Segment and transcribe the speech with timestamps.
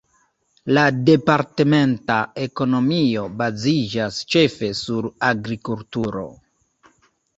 [0.77, 2.15] La departementa
[2.45, 6.25] ekonomio baziĝas ĉefe sur agrikulturo.